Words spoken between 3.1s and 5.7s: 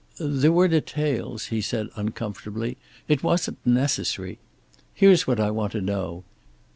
wasn't necessary" "Here's what I